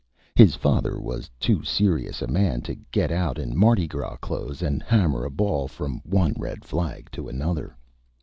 [0.33, 4.81] His Father was too Serious a Man to get out in Mardi Gras Clothes and
[4.81, 7.77] hammer a Ball from one Red Flag to another.